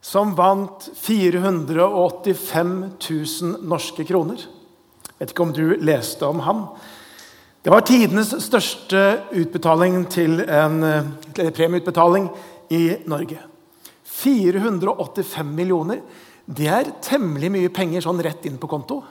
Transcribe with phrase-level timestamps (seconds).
[0.00, 2.72] som vant 485
[3.10, 4.40] 000 norske kroner.
[4.40, 6.64] Jeg vet ikke om du leste om ham.
[7.60, 12.30] Det var tidenes største utbetaling til en eller premieutbetaling
[12.72, 13.36] i Norge.
[14.04, 16.00] 485 millioner.
[16.48, 19.02] Det er temmelig mye penger sånn rett inn på konto.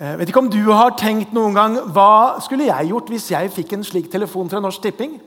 [0.00, 3.52] Jeg vet ikke om du har tenkt noen gang hva skulle jeg gjort hvis jeg
[3.54, 5.20] fikk en slik telefon fra Norsk Tipping?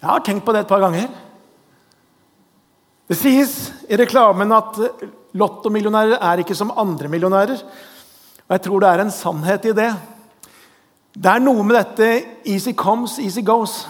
[0.00, 1.10] Jeg har tenkt på det et par ganger.
[3.10, 3.54] Det sies
[3.90, 4.76] i reklamen at
[5.34, 7.58] lottomillionærer er ikke som andre millionærer.
[7.58, 9.88] Og jeg tror det er en sannhet i det.
[11.18, 12.06] Det er noe med dette
[12.46, 13.88] 'easy comes, easy goes'.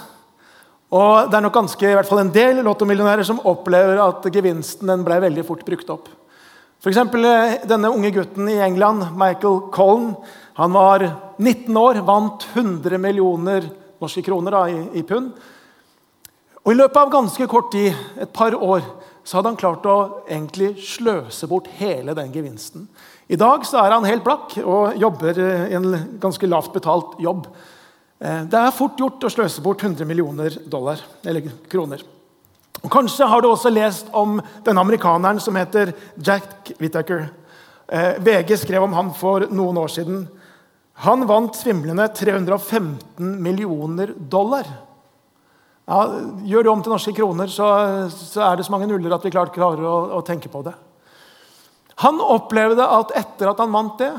[0.90, 4.88] Og det er nok ganske, i hvert fall en del lottomillionærer som opplever at gevinsten
[4.88, 6.08] den ble veldig fort brukt opp.
[6.80, 7.20] For eksempel,
[7.68, 10.16] denne unge gutten i England, Michael Collen,
[10.54, 11.04] han var
[11.38, 13.68] 19 år, vant 100 millioner
[14.00, 15.32] norske kroner da, i, i pund.
[16.64, 18.80] Og I løpet av ganske kort tid, et par år,
[19.30, 22.88] så hadde han klart å egentlig sløse bort hele den gevinsten.
[23.30, 25.86] I dag så er han helt blakk og jobber i en
[26.18, 27.44] ganske lavt betalt jobb.
[28.18, 32.02] Det er fort gjort å sløse bort 100 millioner dollar, eller kroner.
[32.82, 37.28] Og Kanskje har du også lest om denne amerikaneren som heter Jack Whittaker.
[38.26, 40.24] VG skrev om han for noen år siden.
[41.06, 44.66] Han vant svimlende 315 millioner dollar.
[45.90, 46.04] Ja,
[46.46, 47.66] gjør det om til norske kroner, så,
[48.14, 50.76] så, er det så mange nuller at vi klart klarer å, å, tenke på det.
[52.04, 54.12] Han opplevde at etter at han vant det,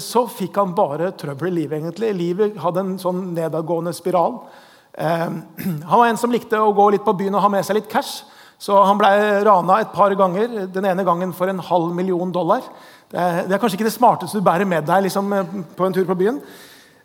[0.00, 1.82] så fikk han bare trøbbel i livet.
[1.82, 2.12] egentlig.
[2.16, 4.38] Livet hadde en sånn nedadgående spiral.
[4.96, 7.90] han var en som likte å gå litt på byen og ha med seg litt
[7.92, 8.22] cash.
[8.56, 9.10] Så han ble
[9.44, 12.64] rana et par ganger, den ene gangen for en halv million dollar.
[13.12, 15.36] Det er, kanskje ikke det smarteste du bærer med deg liksom,
[15.76, 16.40] på en tur på byen.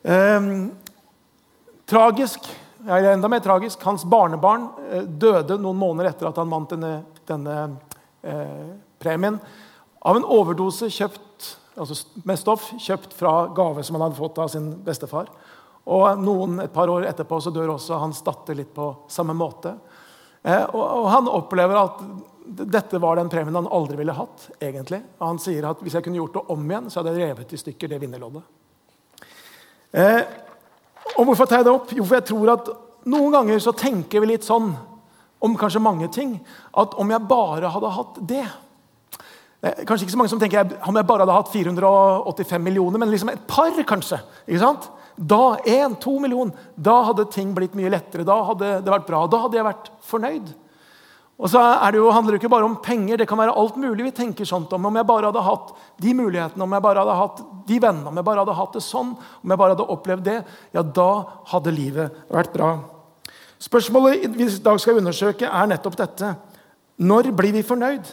[0.07, 0.49] Eh,
[1.89, 2.47] tragisk
[2.87, 6.93] eller enda mer tragisk, hans barnebarn eh, døde noen måneder etter at han vant denne,
[7.27, 7.55] denne
[8.21, 8.69] eh,
[8.99, 9.39] premien
[9.99, 14.51] av en overdose kjøpt, altså med stoff kjøpt fra gave som han hadde fått av
[14.53, 15.27] sin bestefar.
[15.89, 19.75] Og noen, Et par år etterpå så dør også hans datter litt på samme måte.
[20.43, 22.03] Eh, og, og, Han opplever at
[22.49, 24.49] dette var den premien han aldri ville hatt.
[24.59, 25.01] egentlig.
[25.19, 27.53] Og Han sier at hvis jeg kunne gjort det om igjen, så hadde jeg revet
[27.53, 28.43] i stykker det vinnerloddet.
[29.91, 30.21] Eh,
[31.19, 31.91] og Hvorfor tar jeg det opp?
[31.91, 32.71] Jo, for jeg tror at
[33.09, 34.71] noen ganger så tenker vi litt sånn
[35.39, 36.37] om kanskje mange ting
[36.79, 38.47] at om jeg bare hadde hatt det
[39.59, 43.33] Kanskje ikke så mange som tenker om jeg bare hadde hatt 485 millioner, men liksom
[43.33, 44.21] et par, kanskje.
[44.47, 44.85] ikke sant?
[45.19, 48.23] Da, én, to millioner, da hadde ting blitt mye lettere.
[48.23, 49.25] Da hadde det vært bra.
[49.27, 50.53] Da hadde jeg vært fornøyd.
[51.39, 51.59] Og så
[51.93, 53.21] det jo, handler det ikke bare om penger.
[53.21, 54.89] Det kan være alt mulig vi tenker sånt om.
[54.89, 55.71] Om jeg bare hadde hatt
[56.03, 57.39] de mulighetene, om jeg bare hadde hatt
[57.69, 60.39] de vennene, om jeg bare hadde hatt det sånn, om jeg bare hadde opplevd det,
[60.75, 61.11] ja, da
[61.53, 62.73] hadde livet vært bra.
[63.59, 66.33] Spørsmålet vi i dag skal undersøke, er nettopp dette.
[66.99, 68.11] Når blir vi fornøyd?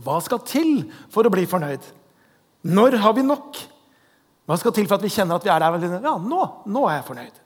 [0.00, 0.74] Hva skal til
[1.12, 1.84] for å bli fornøyd?
[2.64, 3.60] Når har vi nok?
[4.48, 6.00] Hva skal til for at vi kjenner at vi er der?
[6.00, 7.40] Ja, nå, nå er jeg fornøyd.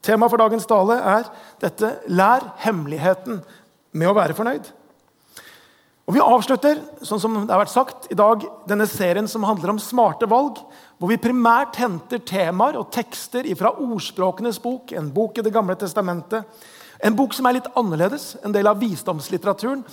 [0.00, 1.26] Temaet for dagens tale er
[1.60, 3.42] dette lær hemmeligheten
[3.92, 4.70] med å være fornøyd.
[6.10, 9.70] Og Vi avslutter sånn som det har vært sagt, i dag denne serien som handler
[9.70, 10.58] om smarte valg,
[10.98, 15.76] hvor vi primært henter temaer og tekster fra Ordspråkenes bok, en bok i Det gamle
[15.78, 16.42] testamentet.
[17.00, 19.84] En bok som er litt annerledes, en del av visdomslitteraturen.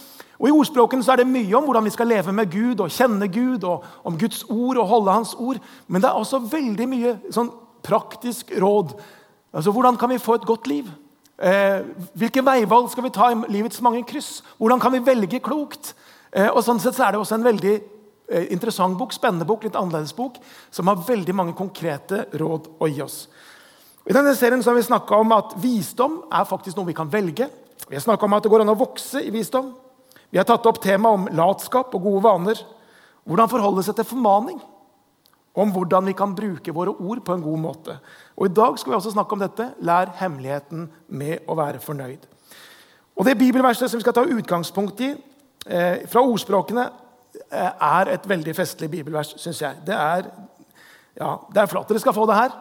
[0.42, 2.92] Og I ordspråkene så er det mye om hvordan vi skal leve med Gud og
[2.92, 5.62] kjenne Gud, og om Guds ord og holde Hans ord.
[5.88, 7.54] Men det er også veldig mye sånn
[7.86, 8.98] praktisk råd.
[9.54, 10.90] Altså, Hvordan kan vi få et godt liv?
[11.38, 11.84] Eh,
[12.18, 14.42] hvilke veivalg skal vi ta i livets mange kryss?
[14.58, 15.94] Hvordan kan vi velge klokt?
[16.34, 19.68] Eh, og sånn sett så er det også en veldig eh, interessant bok, spennende bok,
[19.68, 20.40] litt annerledes bok,
[20.74, 23.20] som har veldig mange konkrete råd å gi oss.
[24.08, 27.12] I denne serien så har vi snakka om at visdom er faktisk noe vi kan
[27.12, 27.50] velge.
[27.86, 29.76] Vi har snakka om at det går an å vokse i visdom.
[30.32, 32.64] Vi har tatt opp temaet om latskap og gode vaner.
[33.28, 34.58] Hvordan forholde seg til formaning
[35.58, 37.98] om hvordan vi kan bruke våre ord på en god måte.
[38.38, 39.72] Og I dag skal vi også snakke om dette.
[39.82, 42.28] Lær hemmeligheten med å være fornøyd.
[43.18, 45.10] Og Det bibelverset som vi skal ta utgangspunkt i
[45.66, 46.86] eh, fra ordspråkene,
[47.50, 49.82] eh, er et veldig festlig bibelvers, syns jeg.
[49.88, 50.30] Det er,
[51.18, 51.90] ja, det er flott.
[51.90, 52.54] Dere skal få det her.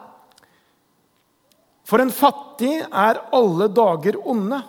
[1.87, 4.63] For en fattig er alle dager onde.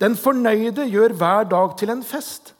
[0.00, 2.54] Den fornøyde gjør hver dag til en fest.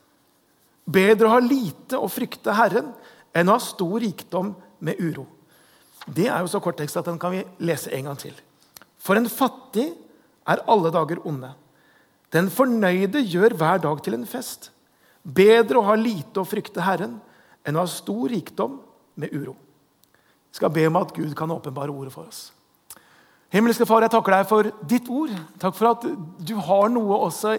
[0.88, 2.92] Bedre å ha lite og frykte Herren
[3.36, 4.54] enn å ha stor rikdom
[4.84, 5.26] med uro.
[6.08, 8.34] Det er jo så kort tekst at den kan vi lese en gang til.
[8.98, 9.90] For en fattig
[10.48, 11.52] er alle dager onde.
[12.32, 14.70] Den fornøyde gjør hver dag til en fest.
[15.22, 17.19] Bedre å ha lite og frykte Herren
[17.66, 18.78] enn å ha stor rikdom
[19.19, 19.56] med uro.
[20.48, 22.48] Jeg skal be om at Gud kan åpenbare ordet for oss.
[23.52, 25.32] Himmelske Far, jeg takker deg for ditt ord.
[25.60, 26.04] Takk for at
[26.44, 27.54] du har noe også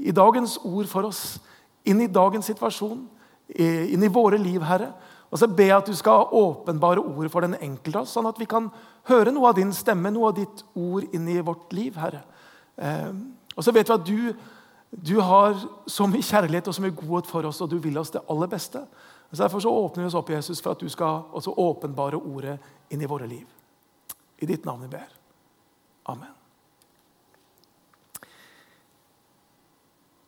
[0.00, 1.36] i dagens ord for oss.
[1.86, 3.04] Inn i dagens situasjon,
[3.56, 4.90] inn i våre liv, Herre.
[5.30, 8.28] Og så ber jeg at du skal åpenbare ordet for den enkelte av oss, sånn
[8.30, 8.68] at vi kan
[9.10, 12.22] høre noe av din stemme, noe av ditt ord inn i vårt liv, Herre.
[12.76, 13.10] Eh,
[13.56, 14.46] og så vet vi at du,
[15.10, 15.58] du har
[15.90, 18.50] så mye kjærlighet og så mye godhet for oss, og du vil oss det aller
[18.52, 18.84] beste.
[19.30, 22.58] Så Derfor så åpner vi oss opp Jesus, for at du skal også åpenbare ordet
[22.94, 23.46] inn i våre liv.
[24.38, 25.08] I ditt navn vi ber.
[26.12, 26.45] Amen.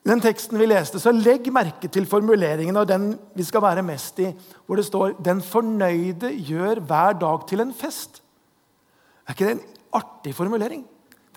[0.09, 4.21] Den teksten vi leste, så Legg merke til formuleringen av den vi skal være mest
[4.25, 4.31] i,
[4.67, 8.23] hvor det står 'Den fornøyde gjør hver dag til en fest'.
[9.29, 10.85] Er ikke det en artig formulering?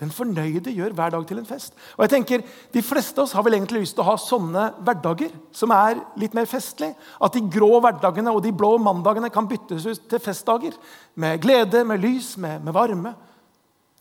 [0.00, 1.74] Den fornøyde gjør hver dag til en fest.
[1.96, 2.42] Og jeg tenker,
[2.74, 6.00] De fleste av oss har vel egentlig lyst til å ha sånne hverdager som er
[6.16, 6.96] litt mer festlige.
[7.22, 10.72] At de grå hverdagene og de blå mandagene kan byttes ut til festdager.
[11.14, 13.14] Med glede, med lys, med, med varme.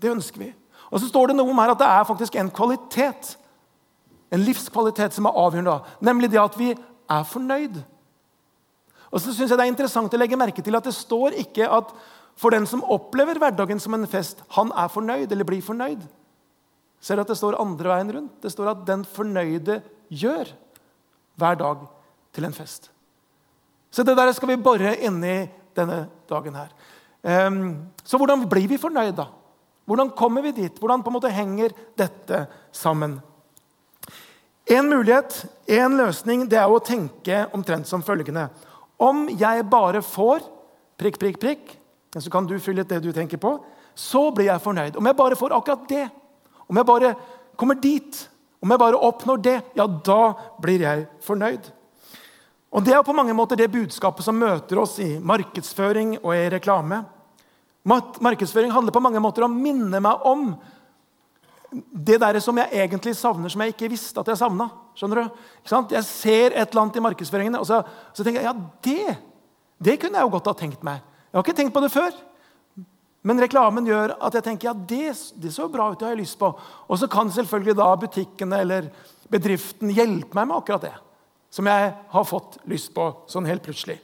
[0.01, 0.53] Det ønsker vi.
[0.91, 3.37] Og så står det noe om her at det er faktisk en kvalitet,
[4.31, 5.79] en livskvalitet som er avgjørende.
[6.07, 7.81] Nemlig det at vi er fornøyd.
[9.11, 11.67] Og så synes jeg Det er interessant å legge merke til at det står ikke
[11.67, 11.91] at
[12.39, 16.05] for den som opplever hverdagen som en fest, han er fornøyd eller blir fornøyd.
[17.01, 18.37] Ser du at det står andre veien rundt?
[18.41, 20.53] Det står at den fornøyde gjør
[21.41, 21.83] hver dag
[22.33, 22.89] til en fest.
[23.91, 26.71] Så det der skal vi bore inni denne dagen her.
[27.21, 29.27] Um, så hvordan blir vi fornøyd, da?
[29.85, 30.79] Hvordan kommer vi dit?
[30.79, 33.19] Hvordan på en måte henger dette sammen?
[34.69, 38.47] En mulighet, en løsning, det er å tenke omtrent som følgende.
[39.01, 40.45] Om jeg bare får
[41.01, 41.77] prikk, prikk, prikk,
[42.13, 43.55] så kan du fylle ut det du tenker på.
[43.97, 44.97] Så blir jeg fornøyd.
[44.99, 46.07] Om jeg bare får akkurat det,
[46.69, 47.15] om jeg bare
[47.59, 48.19] kommer dit,
[48.61, 50.21] om jeg bare oppnår det, ja, da
[50.61, 51.71] blir jeg fornøyd.
[52.71, 56.45] Og Det er på mange måter det budskapet som møter oss i markedsføring og i
[56.53, 57.01] reklame.
[57.83, 60.53] Markedsføring handler på mange måter om å minne meg om
[61.71, 64.67] det der som jeg egentlig savner, som jeg ikke visste at jeg savna.
[64.97, 65.43] Skjønner du?
[65.93, 67.79] Jeg ser et eller annet i markedsføringene, og så,
[68.11, 69.15] så tenker jeg ja, det,
[69.79, 70.99] det kunne jeg jo godt ha tenkt meg.
[71.29, 72.11] Jeg har ikke tenkt på det før.
[73.23, 76.23] Men reklamen gjør at jeg tenker ja, det, det så bra ut, det har jeg
[76.23, 76.49] lyst på.
[76.89, 78.89] Og så kan selvfølgelig da butikkene eller
[79.31, 80.95] bedriften hjelpe meg med akkurat det.
[81.53, 83.99] Som jeg har fått lyst på sånn helt plutselig.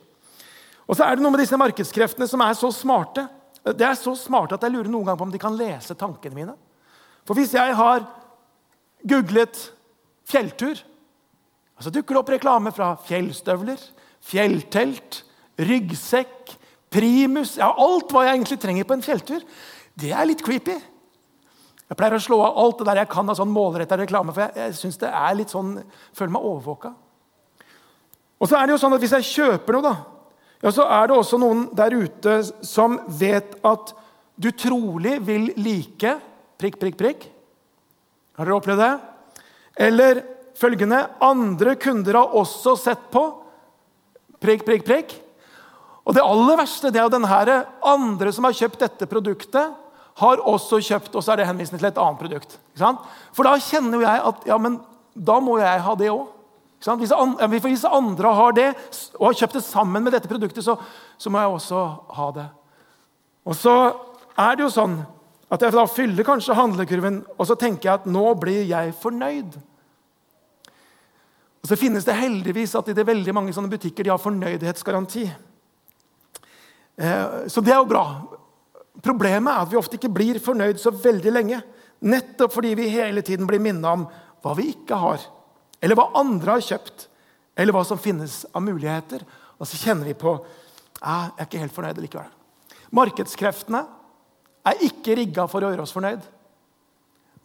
[0.88, 3.26] Og så er det noe med disse markedskreftene som er så smarte.
[3.68, 6.38] Det er så smarte at jeg lurer noen gang på om de kan lese tankene
[6.38, 6.56] mine.
[7.28, 8.06] For hvis jeg har
[9.08, 9.60] googlet
[10.28, 10.80] fjelltur,
[11.78, 13.82] så dukker det opp reklame fra fjellstøvler,
[14.26, 15.22] fjelltelt,
[15.62, 16.56] ryggsekk,
[16.94, 19.44] primus ja, Alt hva jeg egentlig trenger på en fjelltur.
[19.98, 20.78] Det er litt creepy.
[21.88, 24.34] Jeg pleier å slå av alt det der jeg kan av sånn målretta reklame.
[24.34, 25.78] for jeg, jeg synes det er litt sånn,
[26.16, 26.94] føler meg overvåka.
[28.38, 29.96] Og så er det jo sånn at Hvis jeg kjøper noe, da,
[30.64, 33.94] ja, så er det også noen der ute som vet at
[34.38, 36.18] du trolig vil like
[36.62, 37.28] prikk, prikk, prikk.
[38.38, 38.94] Har dere opplevd det?
[39.88, 40.24] Eller
[40.58, 43.24] følgende Andre kunder har også sett på
[44.42, 45.18] prikk, prikk, prikk.
[46.08, 49.76] Og det aller verste det er at denne andre som har kjøpt dette produktet,
[50.18, 52.56] har også kjøpt og så er det henvisning til et annet produkt.
[53.36, 54.80] For da kjenner jeg at ja, men
[55.14, 56.26] da må jeg ha det òg.
[56.78, 58.68] Hvis, hvis andre har det
[59.18, 60.78] og har kjøpt det sammen med dette produktet, så,
[61.18, 61.84] så, må jeg også
[62.18, 62.48] ha det.
[63.46, 63.76] Og så
[64.38, 65.00] er det jo sånn
[65.48, 69.56] at jeg da fyller kanskje handlekurven, og så tenker jeg at nå blir jeg fornøyd.
[71.64, 75.26] Og Så finnes det heldigvis at i det veldig mange sånne butikker de har fornøydhetsgaranti.
[76.98, 78.06] Eh, så det er jo bra.
[79.04, 81.62] Problemet er at vi ofte ikke blir fornøyd så veldig lenge.
[82.08, 84.08] Nettopp fordi vi hele tiden blir minnet om
[84.44, 85.24] hva vi ikke har,
[85.82, 87.08] eller hva andre har kjøpt,
[87.58, 89.24] eller hva som finnes av muligheter.
[89.58, 90.38] Og så kjenner vi på
[90.98, 92.30] jeg er ikke helt fornøyd likevel.
[92.96, 93.84] Markedskreftene
[94.68, 96.24] er ikke rigga for å gjøre oss fornøyd.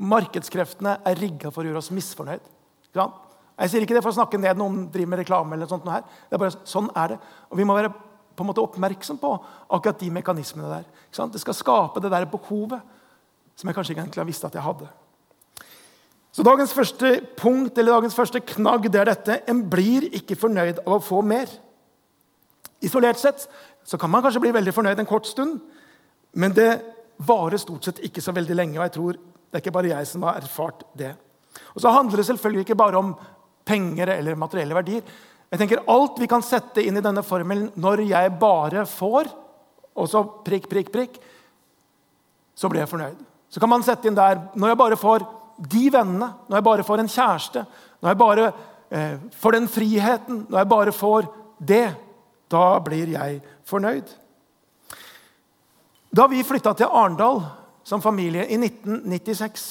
[0.03, 2.49] Markedskreftene er rigga for å gjøre oss misfornøyd.
[2.93, 5.55] Jeg sier ikke det for å snakke ned noen driver med reklame.
[5.55, 6.03] eller sånt her.
[6.29, 7.19] Det er bare, sånn er det.
[7.51, 9.31] Og Vi må være på en måte oppmerksom på
[9.71, 10.85] akkurat de mekanismene der.
[11.29, 12.81] Det skal skape det der behovet
[13.57, 14.89] som jeg kanskje ikke egentlig har visst at jeg hadde.
[16.33, 19.43] Så Dagens første punkt, eller dagens første knagg det er dette.
[19.49, 21.51] En blir ikke fornøyd av å få mer.
[22.81, 23.45] Isolert sett
[23.85, 25.61] så kan man kanskje bli veldig fornøyd en kort stund,
[26.33, 26.81] men det
[27.27, 28.79] varer stort sett ikke så veldig lenge.
[28.79, 31.15] og jeg tror Det er ikke bare jeg som har erfart det.
[31.75, 33.15] Og så handler det selvfølgelig ikke bare om
[33.65, 35.03] penger eller materielle verdier.
[35.53, 39.33] Jeg tenker Alt vi kan sette inn i denne formelen 'når jeg bare får',
[39.97, 41.21] og så prikk, prikk, prikk,
[42.55, 43.17] så blir jeg fornøyd.
[43.51, 45.27] Så kan man sette inn der 'når jeg bare får
[45.59, 47.67] de vennene', 'når jeg bare får en kjæreste',
[48.01, 48.53] 'når jeg bare
[48.91, 51.29] eh, får den friheten', 'når jeg bare får
[51.63, 51.97] det',
[52.49, 54.09] da blir jeg fornøyd.
[56.13, 57.41] Da vi flytta til Arendal
[57.89, 59.63] som familie i 1996,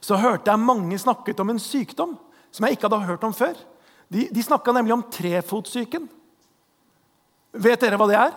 [0.00, 2.14] så hørte jeg mange snakket om en sykdom
[2.54, 3.56] som jeg ikke hadde hørt om før.
[4.12, 6.06] De, de snakka nemlig om trefotsyken.
[7.56, 8.36] Vet dere hva det er?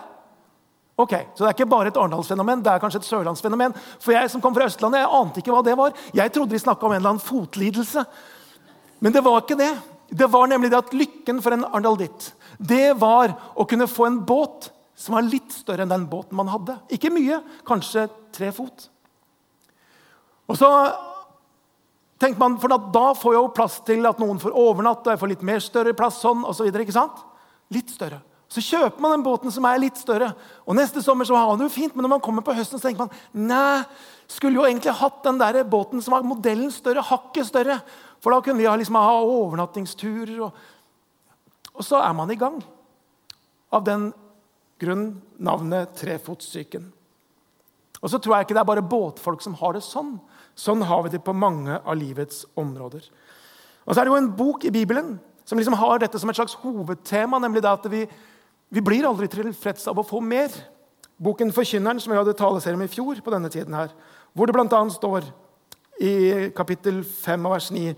[1.00, 3.72] Ok, Så det er ikke bare et arendalsfenomen, det er kanskje et sørlandsfenomen.
[4.02, 5.94] For jeg som kom fra Østlandet, jeg ante ikke hva det var.
[6.12, 8.04] Jeg trodde de snakka om en eller annen fotlidelse.
[9.00, 9.70] Men det var ikke det.
[10.10, 14.18] Det var nemlig det at lykken for en arendalditt, det var å kunne få en
[14.26, 16.76] båt som var litt større enn den båten man hadde.
[16.92, 18.04] Ikke mye, kanskje
[18.36, 18.90] tre fot.
[20.50, 20.68] Og så
[22.20, 25.22] tenkte man, for Da får jeg jo plass til at noen får overnatte, og jeg
[25.22, 26.20] får litt mer større plass.
[26.20, 27.24] sånn, og så videre, ikke sant?
[27.72, 28.20] Litt større.
[28.50, 30.34] Så kjøper man den båten som er litt større.
[30.66, 32.80] Og Neste sommer så har man det jo fint, men når man kommer på høsten,
[32.80, 33.84] så tenker man nei,
[34.26, 37.78] skulle jo egentlig hatt den der båten som var modellen større, hakket større.
[38.20, 40.40] For da kunne vi liksom ha overnattingsturer.
[40.42, 42.58] Og, og så er man i gang.
[43.70, 44.10] Av den
[44.80, 45.04] grunn
[45.38, 46.88] navnet Trefotssyken.
[48.00, 50.14] Og så tror jeg ikke det er bare båtfolk som har det sånn.
[50.56, 53.04] Sånn har vi det på mange av livets områder.
[53.84, 56.38] Og så er det jo en bok i Bibelen som liksom har dette som et
[56.38, 58.04] slags hovedtema, nemlig det at vi,
[58.70, 60.52] vi blir aldri tilfreds av å få mer.
[61.20, 63.90] Boken 'Forkynneren', som vi hadde taleserie om i fjor, på denne tiden her,
[64.32, 64.82] hvor det bl.a.
[64.88, 65.26] står
[66.00, 67.94] i kapittel 5 vers 9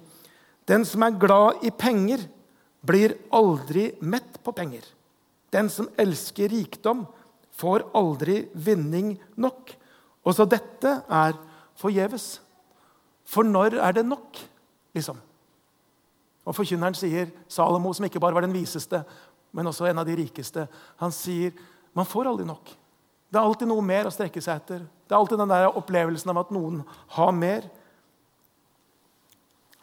[0.66, 2.24] Den som er glad i penger,
[2.86, 4.82] blir aldri mett på penger.
[5.52, 7.04] Den som elsker rikdom,
[7.52, 9.74] får aldri vinning nok.
[10.24, 11.36] Også dette er
[11.78, 12.38] forgjeves.
[13.28, 14.40] For når er det nok,
[14.96, 15.18] liksom?
[16.42, 19.02] Og Forkynneren sier, Salomo, som ikke bare var den viseste,
[19.52, 20.64] men også en av de rikeste,
[20.98, 21.52] han sier
[21.92, 22.72] man får aldri nok.
[23.32, 24.82] Det er alltid noe mer å strekke seg etter.
[24.82, 26.82] Det er alltid den der opplevelsen av at noen
[27.14, 27.68] har mer.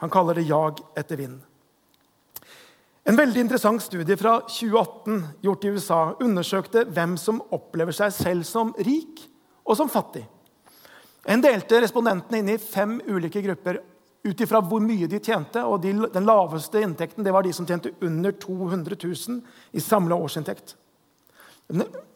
[0.02, 1.40] Han kaller det jag etter vind.
[3.10, 8.46] En veldig interessant studie fra 2018 gjort i USA undersøkte hvem som opplever seg selv
[8.46, 9.24] som rik
[9.66, 10.22] og som fattig.
[11.26, 13.80] En delte respondentene inn i fem ulike grupper
[14.30, 15.64] ut ifra hvor mye de tjente.
[15.64, 20.76] og de, Den laveste inntekten var de som tjente under 200 000 i samla årsinntekt.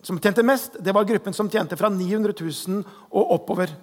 [0.06, 3.74] Som tjente mest, det var gruppen som tjente fra 900 000 og oppover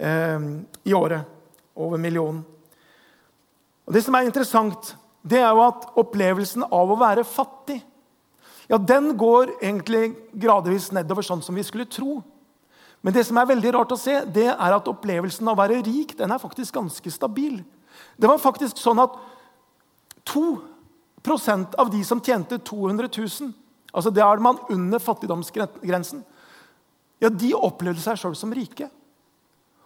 [0.00, 0.50] eh,
[0.84, 1.28] i året.
[1.76, 2.44] Over millionen.
[3.84, 4.94] Og Det som er interessant,
[5.24, 7.80] det er jo at opplevelsen av å være fattig
[8.68, 12.20] ja, den går egentlig gradvis nedover, sånn som vi skulle tro.
[13.04, 15.82] Men det som er veldig rart å se, det er at opplevelsen av å være
[15.84, 17.58] rik den er faktisk ganske stabil.
[18.16, 19.18] Det var faktisk sånn at
[20.32, 23.52] 2% av de som tjente 200 000,
[23.92, 26.24] altså det er man under fattigdomsgrensen,
[27.20, 28.88] ja, de opplevde seg sjøl som rike.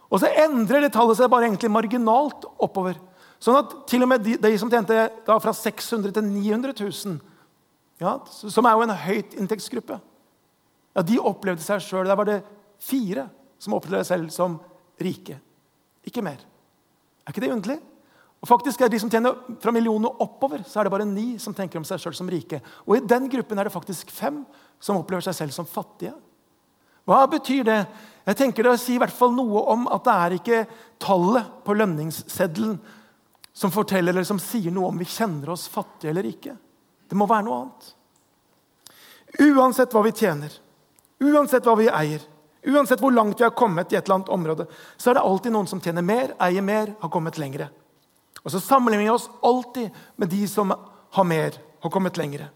[0.08, 2.96] Og så endrer det tallet seg bare egentlig marginalt oppover.
[3.42, 4.94] Sånn at til og med de, de som tjente
[5.26, 7.18] da, fra 600 til 900 000,
[8.02, 9.98] ja, som er jo en høytinntektsgruppe,
[10.96, 12.08] ja, de opplevde seg sjøl.
[12.08, 12.40] Der var det
[12.82, 13.28] fire
[13.62, 14.58] som opplevde seg selv som
[15.02, 15.38] rike.
[16.06, 16.42] Ikke mer.
[17.22, 17.78] Er ikke det underlig?
[18.38, 21.54] Og faktisk er De som tjener fra millioner oppover, så er det bare ni som
[21.54, 22.60] tenker om seg selv som rike.
[22.86, 24.44] Og I den gruppen er det faktisk fem
[24.80, 26.14] som opplever seg selv som fattige.
[27.08, 27.80] Hva betyr det?
[28.28, 30.64] Jeg tenker Det sier i hvert fall noe om at det er ikke
[31.00, 32.76] tallet på lønningsseddelen
[33.58, 36.52] som forteller eller som sier noe om vi kjenner oss fattige eller ikke.
[37.10, 37.88] Det må være noe annet.
[39.42, 40.52] Uansett hva vi tjener,
[41.26, 42.22] uansett hva vi eier,
[42.70, 45.56] uansett hvor langt vi har kommet i et eller annet område, så er det alltid
[45.56, 47.66] noen som tjener mer, eier mer, har kommet lengre.
[48.44, 49.90] Og så sammenligner vi oss alltid
[50.22, 52.46] med de som har mer, har kommet lengre.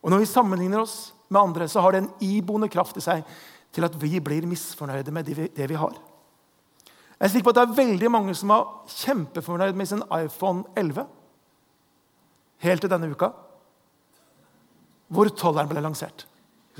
[0.00, 0.98] Og når vi sammenligner oss
[1.28, 3.28] med andre, så har det en iboende kraft i seg
[3.76, 6.00] til at vi blir misfornøyde med det vi har.
[7.16, 10.66] Jeg er sikker på at det er veldig mange som var kjempefornøyd med sin iPhone
[10.76, 11.06] 11
[12.64, 13.30] helt til denne uka,
[15.12, 16.26] hvor tolleren ble lansert.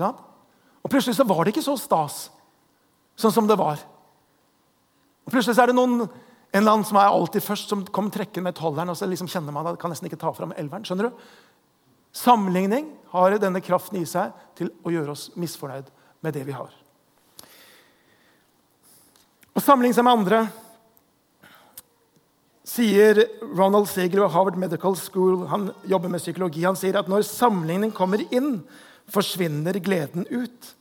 [0.01, 2.27] Og Plutselig så var det ikke så stas
[3.17, 3.81] sånn som det var.
[5.27, 8.13] Og Plutselig så er det noen, en eller annen som er alltid først, som kommer
[8.13, 10.85] trekkende med tolleren, og så liksom kjenner man at kan nesten ikke ta fram elveren.
[10.85, 11.29] skjønner du?
[12.17, 15.89] Sammenligning har denne kraften i seg til å gjøre oss misfornøyd
[16.25, 16.73] med det vi har.
[19.57, 20.39] Å sammenligne med andre
[22.67, 23.23] sier
[23.57, 27.95] Ronald Ziegler ved Harvard Medical School, han jobber med psykologi, han sier at når sammenligning
[27.97, 28.59] kommer inn,
[29.09, 30.75] forsvinner gleden ut.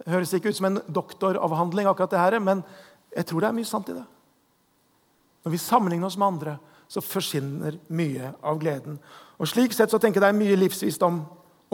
[0.00, 2.62] Det høres ikke ut som en doktoravhandling, akkurat det her, men
[3.12, 4.06] jeg tror det er mye sant i det.
[5.44, 6.56] Når vi sammenligner oss med andre,
[6.88, 8.96] så forsvinner mye av gleden.
[9.36, 11.20] Og Slik sett så tenker jeg det er mye livsvisdom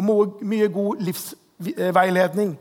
[0.00, 2.56] og mye god livsveiledning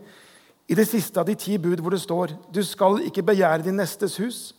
[0.70, 3.78] i det siste av de ti bud hvor det står du skal ikke begjære din
[3.80, 4.52] nestes hus,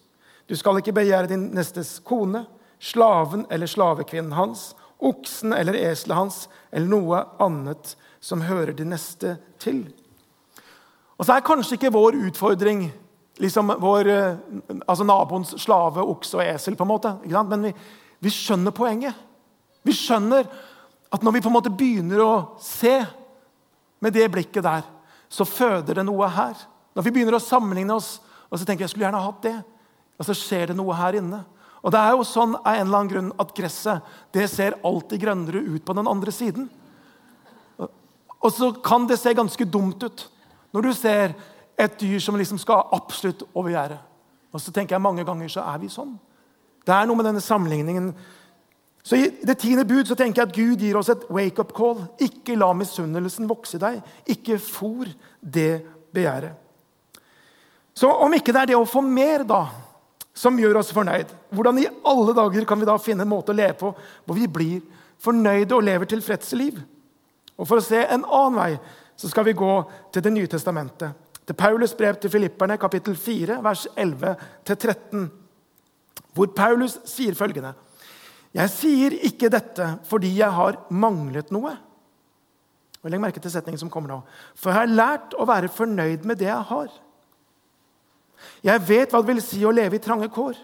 [0.49, 2.43] du skal ikke begjære din nestes kone,
[2.81, 6.41] slaven eller slavekvinnen hans, oksen eller eselet hans
[6.71, 9.85] eller noe annet som hører din neste til.
[11.17, 12.89] Og så er kanskje ikke vår utfordring
[13.41, 14.37] liksom vår, eh,
[14.87, 16.75] altså naboens slave, okse og esel.
[16.75, 17.17] på en måte,
[17.49, 17.73] Men vi,
[18.19, 19.15] vi, skjønner poenget.
[19.83, 20.45] Vi skjønner
[21.11, 23.05] at når vi på en måte begynner å se
[23.99, 24.81] med det blikket der,
[25.31, 26.59] så føder det noe her.
[26.95, 28.17] Når vi begynner å sammenligne oss,
[28.51, 29.55] og så tenker jeg, jeg skulle gjerne hatt det,
[30.19, 31.39] og så skjer det noe her inne.
[31.81, 35.23] Og det er jo sånn av en eller annen grunn at gresset det ser alltid
[35.23, 36.67] grønnere ut på den andre siden.
[38.41, 40.27] Og så kan det se ganske dumt ut
[40.75, 41.33] når du ser
[41.79, 43.99] et dyr som liksom skal absolutt over gjerdet.
[44.51, 46.13] Og så tenker jeg mange ganger så er vi sånn.
[46.85, 48.11] Det er noe med denne sammenligningen.
[49.03, 52.03] Så I det tiende bud så tenker jeg at Gud gir oss et wake-up call.
[52.21, 54.01] Ikke la misunnelsen vokse deg.
[54.29, 55.09] Ikke fòr
[55.41, 55.81] det
[56.13, 56.53] begjæret.
[57.97, 59.65] Så om ikke det er det å få mer da,
[60.33, 63.57] som gjør oss fornøyd, hvordan i alle dager kan vi da finne en måte å
[63.57, 64.79] leve på hvor vi blir
[65.21, 66.79] fornøyde og lever tilfredse liv?
[67.59, 68.71] Og For å se en annen vei
[69.19, 69.73] så skal vi gå
[70.13, 71.11] til Det nye testamentet.
[71.45, 75.27] Til Paulus' brev til filipperne, kapittel 4, vers 11-13,
[76.33, 77.73] hvor Paulus sier følgende.:
[78.55, 81.75] Jeg sier ikke dette fordi jeg har manglet noe.
[83.01, 84.19] Og Legg merke til setningen som kommer nå.
[84.53, 86.91] For jeg har lært å være fornøyd med det jeg har.
[88.65, 90.59] Jeg vet hva det vil si å leve i trange kår.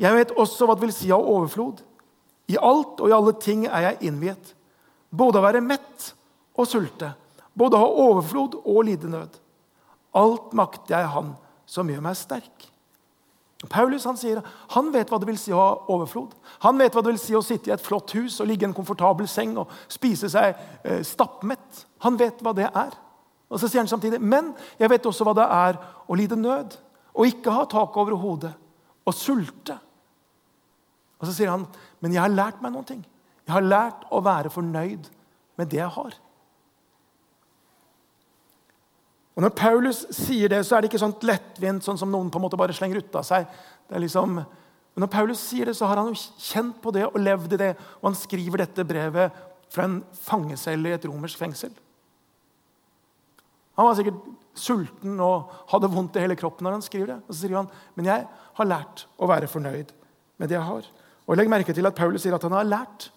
[0.00, 1.82] Jeg vet også hva det vil si å ha overflod.
[2.50, 4.54] I alt og i alle ting er jeg innviet.
[5.10, 6.10] Både å være mett
[6.58, 7.12] og sulte.
[7.54, 9.36] Både å ha overflod og lide nød.
[10.16, 11.34] Alt makter jeg Han
[11.70, 12.69] som gjør meg sterk.
[13.68, 14.40] Paulus han sier
[14.72, 16.32] han vet hva det vil si å ha overflod.
[16.64, 18.70] Han vet hva det vil si å sitte i et flott hus og ligge i
[18.70, 21.84] en komfortabel seng og spise seg eh, stappmett.
[22.06, 22.96] Han vet hva det er.
[23.50, 26.78] Og så sier han samtidig men jeg vet også hva det er å lide nød.
[27.12, 28.54] Og ikke ha tak over hodet.
[29.04, 29.76] Og sulte.
[31.20, 31.68] Og så sier han
[32.00, 33.04] men jeg har lært meg noen ting.
[33.44, 35.10] Jeg har lært å være fornøyd
[35.60, 36.16] med det jeg har.
[39.38, 42.40] Og Når Paulus sier det, så er det ikke sånn lettvint, sånn som noen på
[42.40, 43.46] en måte bare slenger ut av seg.
[43.88, 47.06] Det er liksom, men Når Paulus sier det, så har han jo kjent på det
[47.06, 47.70] og levd i det.
[48.00, 49.38] Og han skriver dette brevet
[49.70, 51.70] fra en fangecelle i et romersk fengsel.
[53.78, 54.18] Han var sikkert
[54.58, 57.18] sulten og hadde vondt i hele kroppen når han skriver det.
[57.24, 58.26] Og så sier han, men jeg
[58.58, 59.94] har lært å være fornøyd
[60.42, 60.90] med det jeg har.
[61.30, 63.08] Og Legg merke til at Paulus sier at han har lært.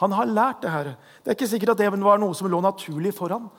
[0.00, 0.90] Han har lært det her.
[1.22, 3.50] Det er ikke sikkert at det var noe som lå naturlig for ham.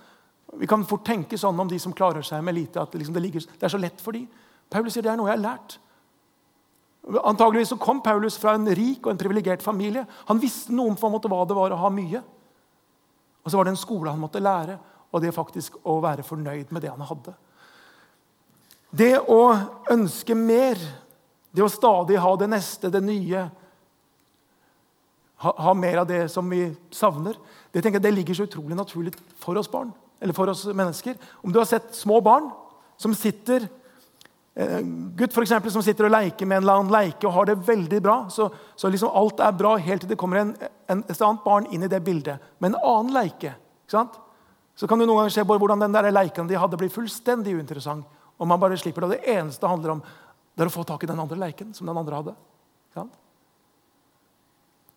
[0.53, 3.23] Vi kan fort tenke sånn om de som klarer seg med lite, at liksom det,
[3.25, 4.27] ligger, det, er så lett for dem.
[4.71, 5.77] Paulus sier det er noe jeg har lært.
[7.27, 10.05] Antageligvis så kom Paulus fra en rik og en privilegert familie.
[10.31, 12.23] Han visste noe om hva det var å ha mye.
[13.43, 14.79] Og så var det en skole han måtte lære,
[15.12, 17.36] og det faktisk å være fornøyd med det han hadde.
[18.91, 19.41] Det å
[19.91, 20.79] ønske mer,
[21.51, 23.47] det å stadig ha det neste, det nye
[25.38, 27.36] Ha, ha mer av det som vi savner,
[27.69, 31.17] det, jeg, det ligger så utrolig naturlig for oss barn eller for oss mennesker.
[31.41, 32.49] Om du har sett små barn
[32.97, 33.67] som sitter
[34.56, 34.80] eh,
[35.17, 37.58] gutt for eksempel, som sitter og leker med en eller annen leike og har det
[37.67, 38.17] veldig bra.
[38.34, 40.56] Så, så liksom alt er bra helt til det kommer en,
[40.89, 43.53] en, et annet barn inn i det bildet med en annen leike.
[43.88, 48.06] Så kan du noen ganger se hvordan den der leiken de hadde, blir fullstendig uinteressant.
[48.38, 49.17] Og man bare slipper det.
[49.17, 50.03] Det eneste handler om,
[50.53, 52.36] det er å få tak i den andre leiken som den andre hadde.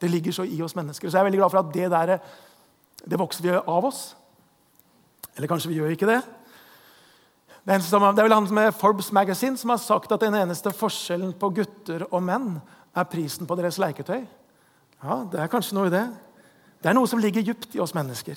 [0.01, 1.09] Det ligger så i oss mennesker.
[1.09, 2.13] Så jeg er veldig glad for at det der,
[3.05, 4.15] det vokser vi av oss.
[5.41, 6.19] Eller kanskje vi gjør ikke det?
[7.65, 11.49] Det er vel han med Forbes Magazine som har sagt at den eneste forskjellen på
[11.57, 12.59] gutter og menn
[12.93, 14.21] er prisen på deres leketøy.
[15.01, 16.05] Ja, det er kanskje noe i det.
[16.85, 18.37] Det er noe som ligger dypt i oss mennesker.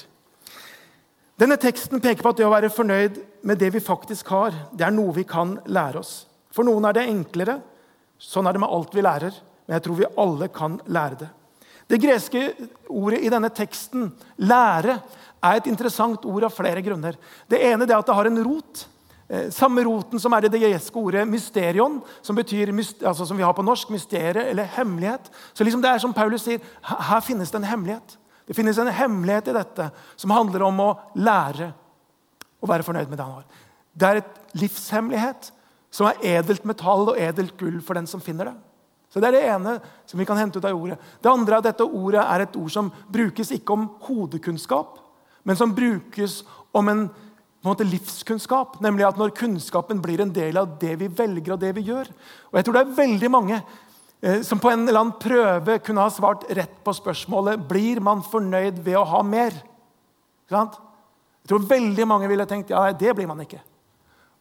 [1.44, 4.88] Denne teksten peker på at det å være fornøyd med det vi faktisk har, det
[4.88, 6.14] er noe vi kan lære oss.
[6.56, 7.58] For noen er det enklere.
[8.16, 9.44] Sånn er det med alt vi lærer.
[9.66, 11.32] Men jeg tror vi alle kan lære det.
[11.92, 12.46] Det greske
[12.88, 15.02] ordet i denne teksten, 'lære',
[15.44, 17.18] er et interessant ord av flere grunner.
[17.50, 18.86] Det ene er at det har en rot.
[19.28, 22.72] Eh, samme roten som er i det greske ordet 'mysterion', som betyr
[23.06, 25.30] altså som vi har på norsk, mysteriet eller hemmelighet.
[25.54, 28.18] Så liksom det er som Paulus sier, her finnes det en hemmelighet.
[28.48, 31.74] Det finnes en hemmelighet i dette som handler om å lære
[32.62, 33.46] å være fornøyd med det han har.
[33.96, 35.52] Det er et livshemmelighet
[35.94, 38.56] som er edelt metall og edelt gull for den som finner det.
[39.14, 39.80] Så Det er det ene
[40.10, 40.98] som vi kan hente ut av ordet.
[41.22, 44.98] Det andre er at dette ordet er et ord som brukes ikke om hodekunnskap,
[45.44, 48.80] men som brukes om en, en måte, livskunnskap.
[48.84, 52.10] Nemlig at når kunnskapen blir en del av det vi velger og det vi gjør.
[52.52, 56.06] Og jeg tror det er veldig mange eh, som på en eller annen prøve kunne
[56.06, 59.60] ha svart rett på spørsmålet blir man fornøyd ved å ha mer.
[60.54, 63.62] Jeg tror veldig mange ville tenkt ja, det blir man ikke.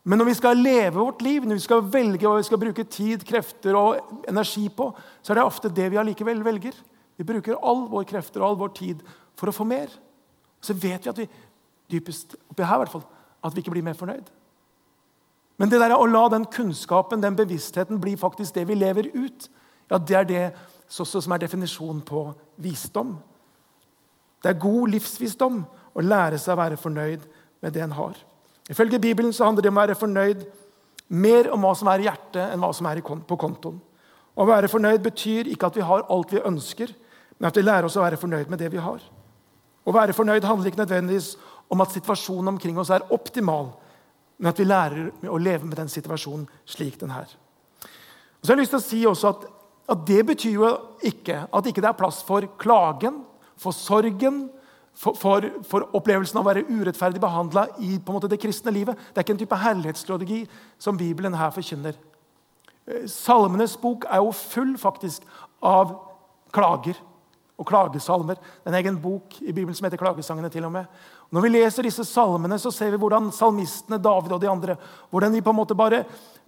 [0.03, 2.85] Men når vi skal leve vårt liv, når vi skal velge hva vi skal bruke
[2.91, 4.89] tid, krefter og energi på,
[5.23, 6.75] så er det ofte det vi allikevel velger.
[7.19, 9.05] Vi bruker all vår krefter og all vår tid
[9.39, 9.93] for å få mer.
[10.63, 11.29] Så vet vi at vi
[11.93, 13.05] dypest oppi her i hvert fall,
[13.43, 14.31] at vi ikke blir mer fornøyd.
[15.61, 19.49] Men det der å la den kunnskapen, den bevisstheten, bli faktisk det vi lever ut,
[19.91, 20.45] ja, det er det
[20.89, 22.25] som er definisjonen på
[22.63, 23.17] visdom.
[24.43, 25.63] Det er god livsvisdom
[25.95, 27.25] å lære seg å være fornøyd
[27.63, 28.17] med det en har.
[28.71, 30.45] Ifølge Bibelen så handler det om å være fornøyd
[31.13, 33.81] mer om hva som er i hjertet, enn hva som er på kontoen.
[34.33, 36.95] Å være fornøyd betyr ikke at vi har alt vi ønsker,
[37.39, 39.03] men at vi lærer oss å være fornøyd med det vi har.
[39.83, 41.35] Å være fornøyd handler ikke nødvendigvis
[41.73, 43.73] om at situasjonen omkring oss er optimal,
[44.39, 47.31] men at vi lærer å leve med den situasjonen slik den er.
[48.43, 49.45] Så har jeg lyst til å si også at,
[49.93, 50.69] at Det betyr jo
[51.05, 53.23] ikke at ikke det er plass for klagen,
[53.59, 54.47] for sorgen,
[54.95, 58.99] for, for, for, opplevelsen av å være urettferdig behandla i måte, det kristne livet.
[59.11, 60.41] Det er ikke en type herlighetsstrategi
[60.81, 61.97] som Bibelen her forkynner.
[62.87, 65.27] Eh, Salmenes bok er jo full faktisk
[65.63, 65.97] av
[66.53, 66.99] klager
[67.61, 68.39] og klagesalmer.
[68.39, 70.51] Det en egen bok i Bibelen som heter Klagesangene.
[70.51, 70.87] til og med.
[71.31, 74.77] Når vi leser disse salmene, så ser vi hvordan salmistene, David og de andre,
[75.11, 76.05] hvordan de på en måte bare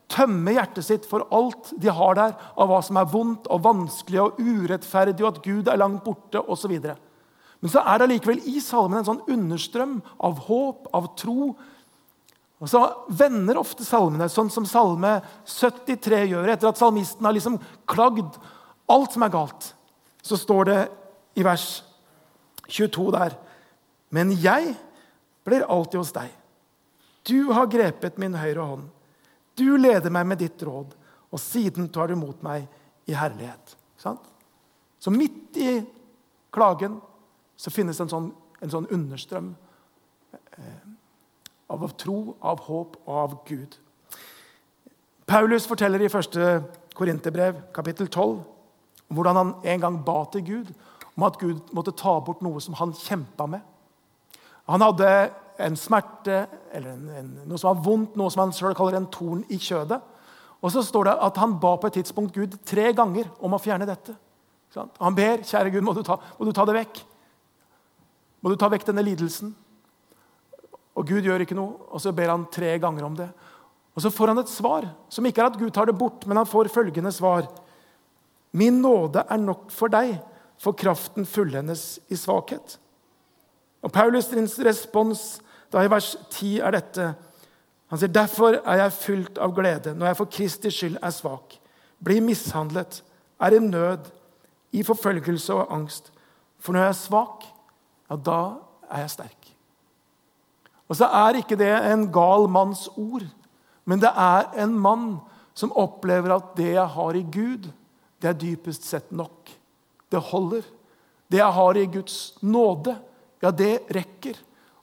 [0.09, 4.21] tømmer hjertet sitt for alt de har der av hva som er vondt og vanskelig
[4.21, 6.75] og urettferdig, og at Gud er langt borte osv.
[7.61, 11.55] Men så er det allikevel i salmene en sånn understrøm av håp, av tro.
[12.61, 15.17] Og så vender ofte salmene, sånn som Salme
[15.49, 16.51] 73 gjør.
[16.53, 17.57] Etter at salmisten har liksom
[17.89, 18.37] klagd
[18.93, 19.71] alt som er galt,
[20.25, 20.81] så står det
[21.37, 21.83] i vers
[22.69, 23.37] 22 der
[24.15, 24.77] Men jeg
[25.45, 26.31] blir alltid hos deg.
[27.27, 28.85] Du har grepet min høyre hånd.
[29.59, 30.93] Du leder meg med ditt råd,
[31.35, 32.69] og siden tar du mot meg
[33.11, 33.75] i herlighet.
[35.05, 35.83] Så midt i
[36.55, 37.01] klagen
[37.57, 38.31] så finnes en sånn,
[38.63, 39.51] en sånn understrøm
[40.33, 40.87] eh,
[41.69, 43.77] av tro, av håp og av Gud.
[45.27, 46.39] Paulus forteller i 1.
[46.95, 48.54] Korinterbrev, kapittel 12, om
[49.15, 50.75] hvordan han en gang ba til Gud
[51.15, 53.63] om at Gud måtte ta bort noe som han kjempa med.
[54.71, 55.11] Han hadde
[55.63, 59.11] en smerte, eller en, en, noe som var vondt, noe som han sjøl kaller en
[59.13, 60.01] torn i kjødet.
[60.65, 63.61] Og så står det at han ba på et tidspunkt Gud tre ganger om å
[63.63, 64.17] fjerne dette.
[64.75, 67.05] Han ber, 'Kjære Gud, må du ta, må du ta det vekk.'
[68.43, 69.55] Må du ta vekk denne lidelsen?
[70.95, 73.31] Og Gud gjør ikke noe, og så ber han tre ganger om det.
[73.97, 76.37] Og så får han et svar, som ikke er at Gud tar det bort, men
[76.37, 77.49] han får følgende svar.
[78.55, 80.15] Min nåde er nok for deg,
[80.63, 82.79] for kraften fullendes i svakhet.
[83.83, 85.25] Og Paulus' respons
[85.73, 87.15] da i vers 10 er dette.
[87.91, 91.59] Han sier, 'Derfor er jeg fylt av glede når jeg for Kristi skyld er svak.'
[92.03, 93.03] 'Blir mishandlet,
[93.41, 94.11] er i nød,
[94.73, 96.13] i forfølgelse og angst.'
[96.59, 97.45] For når jeg er svak,
[98.11, 98.57] ja, da
[98.91, 99.51] er jeg sterk.
[100.89, 103.27] Og så er ikke det en gal manns ord,
[103.85, 105.21] men det er en mann
[105.55, 107.69] som opplever at det jeg har i Gud,
[108.25, 109.53] det er dypest sett nok.
[110.09, 110.65] Det holder.
[111.29, 112.97] Det jeg har i Guds nåde,
[113.45, 114.39] ja, det rekker.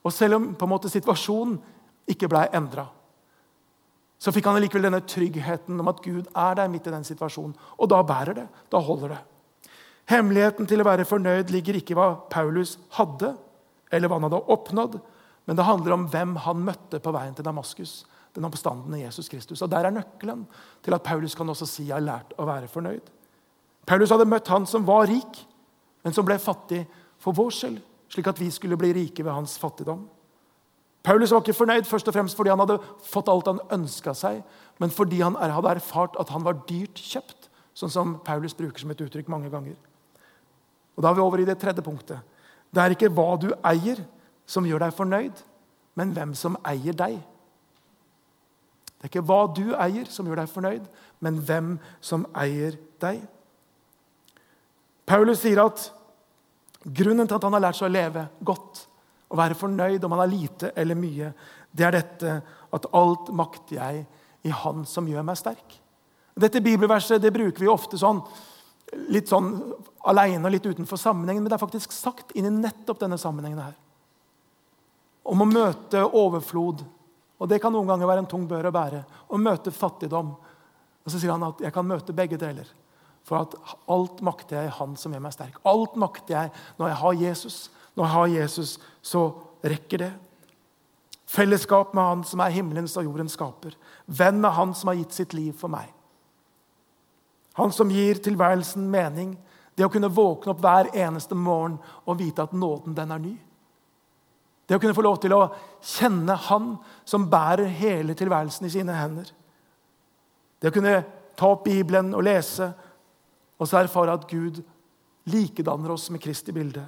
[0.06, 1.58] Og selv om på en måte situasjonen
[2.10, 2.86] ikke ble endra,
[4.22, 7.56] så fikk han likevel denne tryggheten om at Gud er der midt i den situasjonen.
[7.82, 8.46] Og da bærer det.
[8.70, 9.22] Da holder det.
[10.12, 13.32] Hemmeligheten til å være fornøyd ligger ikke i hva Paulus hadde,
[13.90, 15.00] eller hva han hadde oppnådd,
[15.50, 18.04] men det handler om hvem han møtte på veien til Damaskus.
[18.38, 19.64] Den oppstandende Jesus Kristus.
[19.66, 20.46] Og Der er nøkkelen
[20.86, 23.10] til at Paulus kan også si jeg har lært å være fornøyd.
[23.86, 25.42] Paulus hadde møtt han som var rik,
[26.04, 26.84] men som ble fattig
[27.22, 27.80] for vår skyld,
[28.12, 30.04] slik at vi skulle bli rike ved hans fattigdom.
[31.04, 32.78] Paulus var ikke fornøyd først og fremst fordi han hadde
[33.10, 34.42] fått alt han ønska seg,
[34.80, 38.94] men fordi han hadde erfart at han var dyrt kjøpt, sånn som Paulus bruker som
[38.94, 39.78] et uttrykk mange ganger.
[40.96, 42.20] Og Da er vi over i det tredje punktet.
[42.72, 44.04] Det er ikke hva du eier,
[44.46, 45.44] som gjør deg fornøyd,
[45.96, 47.18] men hvem som eier deg.
[49.02, 50.84] Det er ikke hva du eier, som gjør deg fornøyd,
[51.20, 51.72] men hvem
[52.04, 53.24] som eier deg.
[55.12, 55.90] Paulus sier at
[56.88, 58.86] grunnen til at han har lært seg å leve godt
[59.32, 61.34] og være fornøyd om han har lite eller mye,
[61.72, 62.36] det er dette
[62.72, 64.06] at alt makter jeg
[64.48, 65.76] i Han som gjør meg sterk.
[66.34, 68.24] Dette bibelverset det bruker vi ofte sånn
[69.12, 69.52] litt sånn
[70.10, 73.62] alene og litt utenfor sammenhengen, men det er faktisk sagt inn i nettopp denne sammenhengen
[73.62, 73.76] her.
[75.24, 76.82] Om å møte overflod.
[77.42, 79.04] Og det kan noen ganger være en tung bør å bære.
[79.32, 80.34] Å møte fattigdom.
[81.06, 82.68] Og så sier han at jeg kan møte begge deler.
[83.28, 83.56] For at
[83.92, 85.62] alt makter jeg i Han som gjør meg sterk.
[85.68, 87.62] Alt makter jeg når jeg har Jesus.
[87.96, 89.24] Når jeg har Jesus, så
[89.64, 90.12] rekker det.
[91.32, 93.78] Fellesskap med Han som er himmelens og jordens skaper.
[94.08, 95.92] Venn med Han som har gitt sitt liv for meg.
[97.60, 99.36] Han som gir tilværelsen mening.
[99.76, 103.36] Det å kunne våkne opp hver eneste morgen og vite at nåden, den er ny.
[104.68, 105.50] Det å kunne få lov til å
[105.84, 106.76] kjenne Han
[107.08, 109.32] som bærer hele tilværelsen i sine hender.
[110.62, 111.02] Det å kunne
[111.36, 112.70] ta opp Bibelen og lese
[113.62, 114.64] og så erfare at Gud
[115.30, 116.82] likedanner oss med Kristi bilde.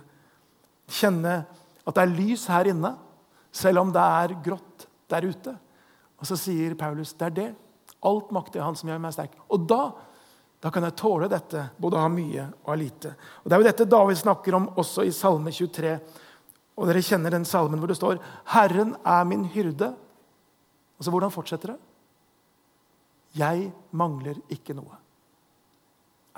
[0.90, 1.44] Kjenne
[1.84, 2.96] at det er lys her inne,
[3.54, 5.54] selv om det er grått der ute.
[6.18, 7.52] Og så sier Paulus det er det.
[8.04, 9.36] Alt makter Han som gjør meg sterk.
[9.54, 9.92] Og da,
[10.64, 13.14] da kan jeg tåle dette, både å ha mye og ha lite.
[13.44, 15.94] Og Det er jo dette David snakker om også i Salme 23.
[16.74, 18.18] Og Dere kjenner den salmen hvor det står
[18.50, 19.94] 'Herren er min hyrde'.
[20.98, 21.80] Altså, Hvordan fortsetter det?
[23.36, 25.03] Jeg mangler ikke noe.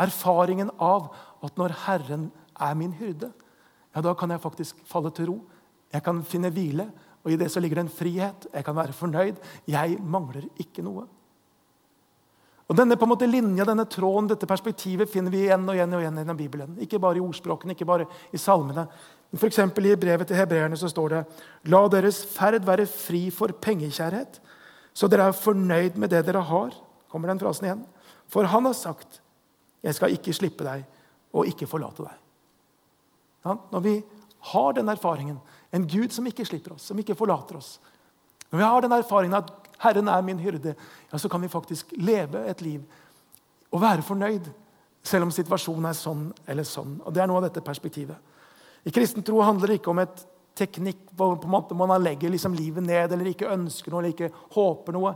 [0.01, 1.11] Erfaringen av
[1.45, 2.29] at når Herren
[2.59, 3.31] er min hyrde,
[3.95, 5.35] ja, da kan jeg faktisk falle til ro.
[5.93, 6.89] Jeg kan finne hvile,
[7.23, 8.47] og i det så ligger det en frihet.
[8.53, 9.39] Jeg kan være fornøyd.
[9.71, 11.05] Jeg mangler ikke noe.
[12.65, 15.93] Og Denne på en måte linja, denne tråden, dette perspektivet finner vi igjen og igjen
[15.93, 16.77] og igjen i Bibelen.
[16.81, 18.87] Ikke bare i ordspråkene, ikke bare i salmene.
[19.35, 19.59] F.eks.
[19.61, 21.21] i brevet til hebreerne så står det
[21.69, 24.39] La deres ferd være fri for pengekjærhet,
[24.95, 26.73] så dere er fornøyd med det dere har.
[27.11, 27.85] Kommer den frasen igjen?
[28.31, 29.21] For han har sagt,
[29.85, 30.85] 'Jeg skal ikke slippe deg
[31.33, 32.21] og ikke forlate deg'.
[33.71, 34.03] Når vi
[34.39, 35.39] har den erfaringen,
[35.71, 37.79] en Gud som ikke slipper oss, som ikke forlater oss
[38.51, 40.75] Når vi har den erfaringen at Herren er min hyrde,
[41.11, 42.81] ja, så kan vi faktisk leve et liv
[43.71, 44.45] og være fornøyd,
[45.03, 47.01] selv om situasjonen er sånn eller sånn.
[47.03, 48.15] Og Det er noe av dette perspektivet.
[48.85, 52.31] I kristen tro handler det ikke om et teknikk hvor på en måte man legger
[52.31, 55.15] liksom livet ned eller ikke ønsker noe eller ikke håper noe.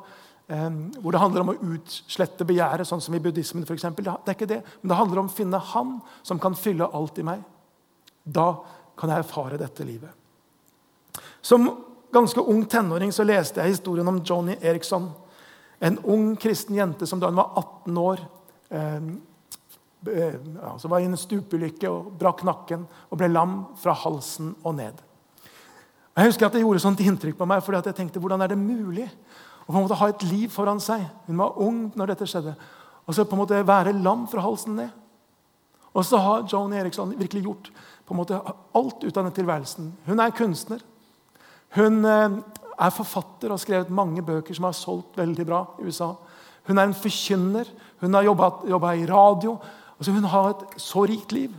[0.49, 3.67] Um, hvor det handler om å utslette begjæret, sånn som i buddhismen.
[3.69, 4.07] For eksempel.
[4.07, 7.19] det er ikke det, Men det handler om å finne Han som kan fylle alt
[7.21, 7.43] i meg.
[8.23, 8.55] Da
[8.97, 10.09] kan jeg erfare dette livet.
[11.41, 11.69] Som
[12.12, 15.12] ganske ung tenåring så leste jeg historien om Johnny Eriksson.
[15.79, 18.23] En ung kristen jente som da hun var 18 år
[18.69, 19.01] eh,
[20.63, 24.75] ja, så var i en stupulykke og brakk nakken og ble lam fra halsen og
[24.75, 24.97] ned.
[26.17, 28.59] Jeg husker at Det gjorde sånt inntrykk på meg, fordi jeg tenkte hvordan er det
[28.59, 29.07] mulig
[29.69, 31.03] å på en måte ha et liv foran seg.
[31.27, 32.55] Hun var ung når dette skjedde.
[33.05, 34.89] Og så på en måte være lam fra halsen ned.
[35.93, 37.69] Og så har Joan Eriksson virkelig gjort
[38.05, 39.91] på en måte alt ut av den tilværelsen.
[40.08, 40.82] Hun er kunstner.
[41.77, 42.39] Hun eh,
[42.82, 46.15] er forfatter og har skrevet mange bøker som har solgt veldig bra i USA.
[46.65, 47.69] Hun er en forkynner.
[48.01, 49.60] Hun har jobba i radio.
[49.99, 51.53] Altså, hun har et så rikt liv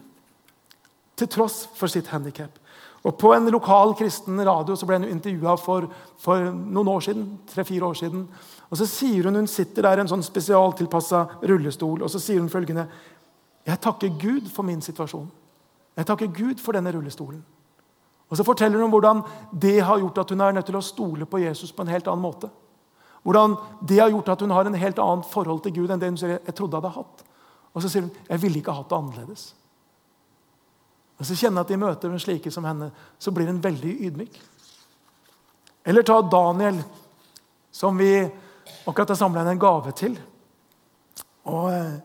[1.14, 2.58] til tross for sitt handikap.
[3.04, 5.86] Og På en lokal kristen radio så ble hun intervjua for,
[6.20, 7.38] for, noen år siden.
[7.48, 8.28] tre-fire år siden.
[8.70, 12.40] Og så sier Hun hun sitter der i en sånn spesialtilpassa rullestol og så sier
[12.40, 12.88] hun følgende
[13.66, 15.30] Jeg takker Gud for min situasjon.
[15.96, 17.42] Jeg takker Gud for denne rullestolen.
[18.30, 21.26] Og Så forteller hun hvordan det har gjort at hun er nødt til å stole
[21.26, 22.50] på Jesus på en helt annen måte.
[23.22, 23.56] Hvordan
[23.88, 26.16] det har gjort at hun har en helt annet forhold til Gud enn det hun
[26.16, 27.24] jeg trodde hadde hatt.
[27.74, 29.54] Og så sier hun jeg ville ikke hatt det annerledes.
[31.20, 32.88] Og så kjenner at I møter med slike som henne
[33.20, 34.38] så blir en veldig ydmyk.
[35.84, 36.80] Eller ta Daniel,
[37.72, 38.14] som vi
[38.88, 40.16] akkurat har samla inn en gave til.
[41.48, 41.98] Og eh,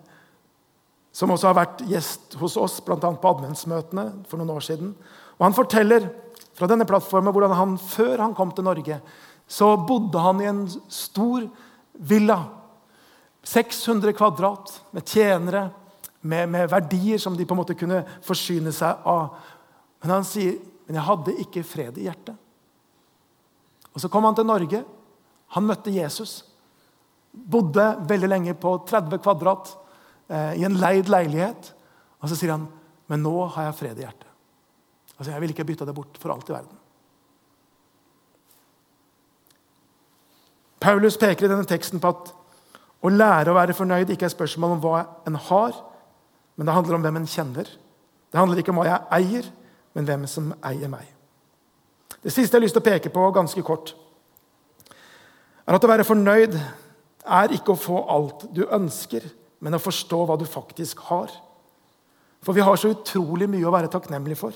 [1.15, 2.97] Som også har vært gjest hos oss, bl.a.
[2.99, 4.89] på adventsmøtene for noen år siden.
[5.38, 6.10] Og Han forteller
[6.56, 8.99] fra denne plattformen hvordan han før han kom til Norge,
[9.47, 11.45] så bodde han i en stor
[11.95, 12.38] villa
[13.45, 15.69] 600 kvadrat med tjenere,
[16.26, 19.38] med, med, verdier som de på en måte kunne forsyne seg av.
[20.04, 22.36] Men han sier men jeg hadde ikke fred i hjertet.
[23.96, 24.84] Og Så kom han til Norge.
[25.56, 26.44] Han møtte Jesus.
[27.32, 29.72] Bodde veldig lenge på 30 kvadrat
[30.30, 31.72] eh, i en leid leilighet.
[32.22, 32.68] Og så sier han
[33.10, 34.30] men nå har jeg fred i hjertet.
[35.16, 36.82] Altså, Jeg vil ikke bytte det bort for alt i verden.
[40.82, 42.32] Paulus peker i denne teksten på at
[43.06, 45.78] å lære å være fornøyd ikke er spørsmål om hva en har,
[46.56, 47.68] men det handler om hvem en kjenner.
[48.32, 49.52] Det handler ikke om hva jeg eier,
[49.96, 51.08] men hvem som eier meg.
[52.22, 53.94] Det siste jeg har lyst til å peke på ganske kort,
[55.65, 56.56] er at å være fornøyd
[57.26, 59.24] er ikke å få alt du ønsker,
[59.65, 61.32] men å forstå hva du faktisk har.
[62.46, 64.54] For vi har så utrolig mye å være takknemlige for.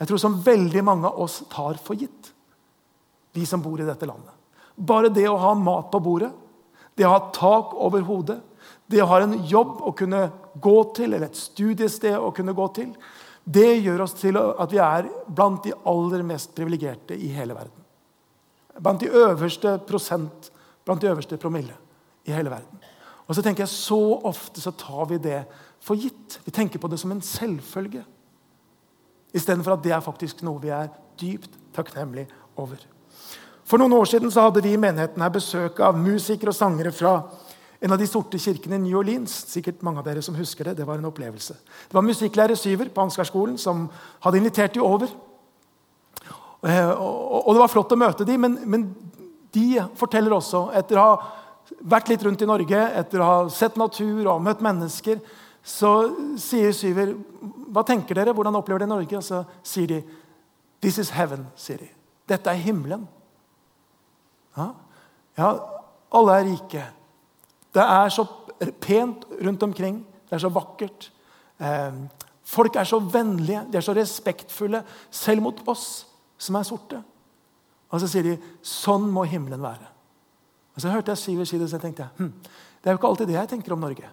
[0.00, 2.32] Jeg tror som veldig mange av oss tar for gitt,
[3.36, 4.32] vi som bor i dette landet.
[4.76, 6.32] Bare det å ha mat på bordet,
[6.96, 8.38] det å ha tak over hodet,
[8.88, 10.28] det å ha en jobb å kunne
[10.60, 12.92] gå til, eller et studiested å kunne gå til,
[13.46, 17.84] det gjør oss til at vi er blant de aller mest privilegerte i hele verden.
[18.82, 20.50] Blant de øverste prosent,
[20.84, 21.76] blant de øverste promille
[22.26, 22.82] i hele verden.
[23.26, 25.44] Og så tenker jeg Så ofte så tar vi det
[25.80, 26.40] for gitt.
[26.44, 28.04] Vi tenker på det som en selvfølge.
[29.34, 30.90] Istedenfor at det er faktisk noe vi er
[31.20, 32.78] dypt takknemlig over.
[33.66, 36.92] For noen år siden så hadde vi i menigheten her besøk av musikere og sangere
[36.94, 37.18] fra
[37.80, 39.32] En av de sorte kirkene i New Orleans.
[39.50, 41.54] sikkert mange av dere som husker Det det var en opplevelse.
[41.88, 43.88] Det var musikklærer Syver på Ansgarskolen som
[44.20, 45.08] hadde invitert de over.
[46.62, 48.96] Eh, og Det var flott å møte dem, men, men
[49.52, 51.16] de forteller også, etter å ha
[51.80, 55.20] vært litt rundt i Norge, etter å ha sett natur og møtt mennesker,
[55.66, 55.92] så
[56.38, 57.14] sier Syver
[57.74, 58.32] hva tenker dere?
[58.32, 59.18] Hvordan opplever dere Norge?
[59.18, 60.02] Og så sier de
[60.80, 61.46] This is heaven.
[61.56, 61.88] sier de.
[62.28, 63.06] Dette er himmelen.
[64.56, 64.70] Ja,
[65.36, 65.48] ja
[66.14, 66.84] alle er rike.
[67.76, 68.24] Det er så
[68.80, 70.00] pent rundt omkring.
[70.26, 71.10] Det er så vakkert.
[71.60, 71.98] Eh,
[72.44, 76.06] folk er så vennlige, de er så respektfulle, selv mot oss
[76.38, 77.02] som er sorte.
[77.92, 79.92] Og så sier de sånn må himmelen være.
[80.76, 82.32] Og Så hørte jeg Syver si det, så tenkte jeg hm,
[82.82, 84.08] det er jo ikke alltid det jeg tenker om Norge.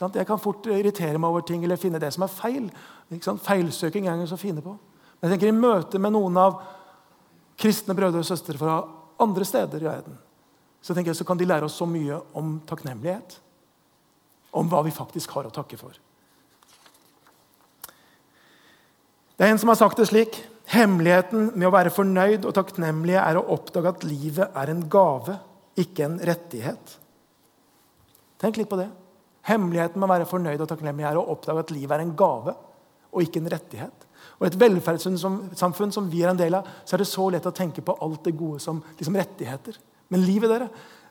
[0.00, 2.64] Jeg kan fort irritere meg over ting eller finne det som er feil.
[3.08, 4.72] Feilsøking er så fine på.
[5.20, 6.58] Men jeg tenker i møte med noen av
[7.56, 8.80] kristne brødre og søstre fra
[9.22, 10.18] andre steder i verden,
[10.86, 13.40] så tenker jeg så kan de lære oss så mye om takknemlighet.
[14.54, 15.96] Om hva vi faktisk har å takke for.
[19.36, 23.14] Det er en som har sagt det slik Hemmeligheten med å være fornøyd og takknemlig
[23.20, 25.36] er å oppdage at livet er en gave,
[25.78, 26.94] ikke en rettighet.
[28.42, 28.88] Tenk litt på det.
[29.46, 32.56] Hemmeligheten med å være fornøyd og takknemlig er å oppdage at livet er en gave
[33.12, 34.06] og ikke en rettighet.
[34.40, 37.54] Og et velferdssamfunn som vi er en del av, så er det så lett å
[37.54, 39.78] tenke på alt det gode som liksom rettigheter.
[40.12, 40.68] Men livet dere,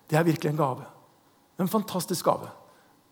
[0.10, 0.86] det er virkelig en gave.
[1.60, 2.50] En fantastisk gave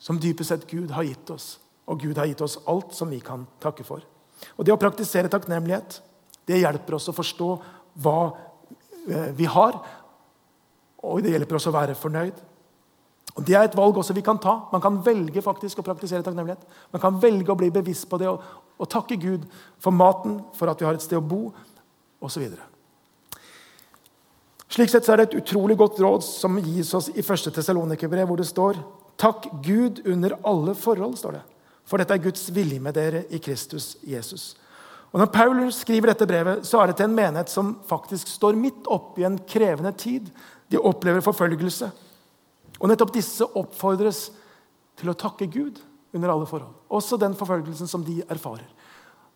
[0.04, 1.58] som dypest sett Gud har gitt oss.
[1.88, 4.04] Og Gud har gitt oss alt som vi kan takke for.
[4.58, 6.02] Og Det å praktisere takknemlighet
[6.48, 7.50] det hjelper oss å forstå
[8.04, 8.18] hva
[9.08, 9.78] eh, vi har.
[11.04, 12.42] Og det hjelper oss å være fornøyd.
[13.34, 14.58] Og Det er et valg også vi kan ta.
[14.72, 16.68] Man kan velge faktisk å praktisere takknemlighet.
[16.92, 18.44] Man kan velge å bli bevisst på det og,
[18.78, 19.48] og takke Gud
[19.82, 21.48] for maten, for at vi har et sted å bo
[22.24, 22.44] osv.
[24.74, 27.52] Slik sett er det et utrolig godt råd som gis oss i 1.
[27.54, 28.80] Tessalonikerbrev, hvor det står
[29.22, 31.42] Takk Gud under alle forhold, står det.
[31.86, 34.56] For dette er Guds vilje med dere i Kristus Jesus.
[35.14, 38.58] Og Når Paulus skriver dette brevet, så er det til en menighet som faktisk står
[38.58, 40.32] midt oppe i en krevende tid.
[40.74, 41.92] De opplever forfølgelse.
[42.80, 44.26] Og nettopp disse oppfordres
[44.98, 45.84] til å takke Gud
[46.18, 46.74] under alle forhold.
[46.90, 48.66] Også den forfølgelsen som de erfarer.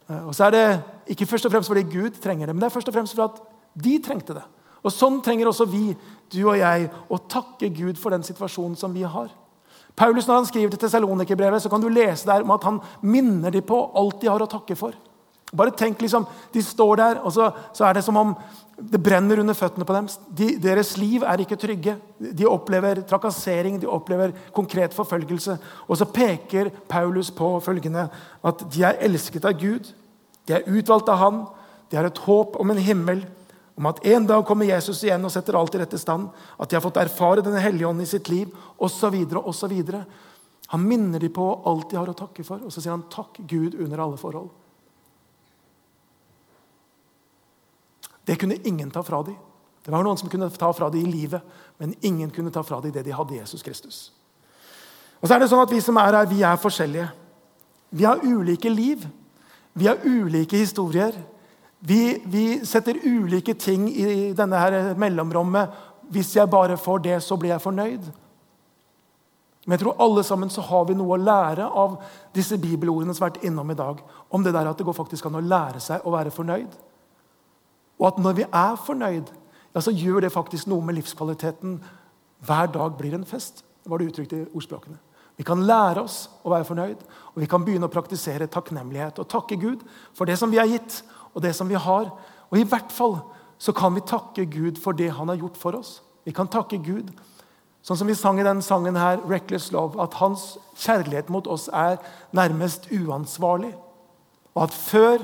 [0.10, 0.65] Eh, og så er det
[1.13, 3.30] ikke først og fremst fordi Gud trenger det, men det er først og fremst fordi
[3.30, 4.47] at de trengte det.
[4.88, 5.91] Og Sånn trenger også vi,
[6.32, 9.30] du og jeg, å takke Gud for den situasjonen som vi har.
[9.97, 13.52] Paulus, Når han skriver til Tessalonikerbrevet, så kan du lese der om at han minner
[13.52, 14.93] dem på alt de har å takke for.
[15.56, 18.36] Bare tenk, liksom, De står der, og så, så er det som om
[18.78, 20.08] det brenner under føttene på dem.
[20.30, 21.95] De, deres liv er ikke trygge.
[22.19, 25.58] De opplever trakassering, de opplever konkret forfølgelse.
[25.88, 28.06] Og så peker Paulus på følgende
[28.45, 29.89] at de er elsket av Gud.
[30.45, 31.41] De er utvalgt av Han.
[31.89, 33.23] De har et håp om en himmel,
[33.78, 36.32] om at en dag kommer Jesus igjen og setter alt i rette stand.
[36.58, 38.50] At de har fått erfare denne hellige ånd i sitt liv,
[38.82, 39.18] osv.
[39.38, 39.76] osv.
[40.74, 43.38] Han minner dem på alt de har å takke for, og så sier han takk
[43.46, 44.50] Gud under alle forhold.
[48.26, 49.38] Det kunne ingen ta fra dem.
[49.86, 51.46] Det var noen som kunne ta fra dem i livet,
[51.78, 54.02] men ingen kunne ta fra dem det de hadde i Jesus Kristus.
[55.22, 57.08] Og så er det sånn at Vi som er her, vi er forskjellige.
[57.94, 59.06] Vi har ulike liv.
[59.78, 61.13] Vi har ulike historier.
[61.80, 65.76] Vi, vi setter ulike ting i denne her mellomrommet.
[66.10, 68.08] Hvis jeg bare får det, så blir jeg fornøyd.
[69.68, 71.98] Men jeg tror alle sammen så har vi noe å lære av
[72.36, 74.00] disse bibelordene som har vært innom i dag.
[74.32, 76.78] Om det der at det går faktisk an å lære seg å være fornøyd.
[78.00, 79.34] Og at når vi er fornøyd,
[79.76, 81.82] ja, så gjør det faktisk noe med livskvaliteten.
[82.48, 84.98] Hver dag blir en fest, var det uttrykt i ordspråkene.
[85.38, 87.04] Vi kan lære oss å være fornøyd,
[87.36, 89.84] og vi kan begynne å praktisere takknemlighet og takke Gud
[90.18, 91.04] for det som vi er gitt,
[91.38, 92.10] og det som vi har.
[92.50, 93.19] Og i hvert fall
[93.62, 96.00] så kan vi takke Gud for det han har gjort for oss.
[96.26, 97.13] Vi kan takke Gud,
[97.86, 101.69] sånn som vi sang i den sangen her, 'Reckless Love', at hans kjærlighet mot oss
[101.73, 101.97] er
[102.34, 103.76] nærmest uansvarlig.
[104.56, 105.17] Og at før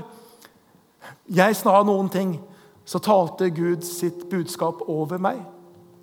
[1.27, 2.39] jeg snar noen ting,
[2.85, 5.41] så talte Gud sitt budskap over meg.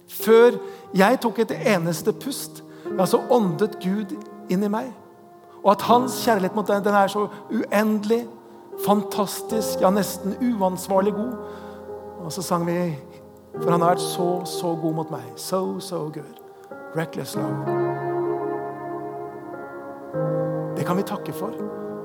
[0.09, 0.59] Før
[0.95, 2.63] jeg tok et eneste pust,
[2.99, 4.17] ja, så åndet Gud
[4.51, 4.93] inn i meg.
[5.63, 8.27] Og at hans kjærlighet mot den, den er så uendelig,
[8.87, 11.35] fantastisk, ja, nesten uansvarlig god.
[12.25, 12.97] Og så sang vi
[13.51, 15.25] For han har vært så, så god mot meg.
[15.37, 16.39] So, so good.
[16.95, 17.65] Reckless love.
[20.77, 21.51] Det kan vi takke for.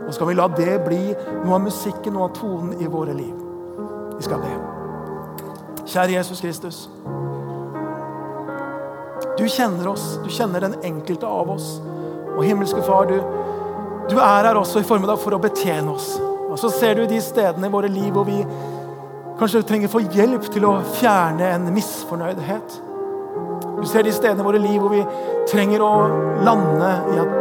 [0.07, 1.13] Og så skal vi la det bli
[1.43, 3.37] noe av musikken, noe av tonen i våre liv.
[4.17, 4.57] Vi skal be.
[5.85, 6.89] Kjære Jesus Kristus.
[9.37, 10.15] Du kjenner oss.
[10.25, 11.75] Du kjenner den enkelte av oss.
[12.35, 13.21] Og himmelske Far, du,
[14.09, 16.15] du er her også i formiddag for å betjene oss.
[16.55, 18.37] Og så ser du de stedene i våre liv hvor vi
[19.35, 22.77] kanskje trenger få hjelp til å fjerne en misfornøydhet.
[23.75, 25.01] Du ser de stedene i våre liv hvor vi
[25.51, 25.89] trenger å
[26.47, 27.35] lande i at